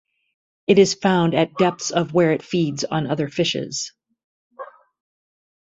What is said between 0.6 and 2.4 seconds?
It is found at depths of where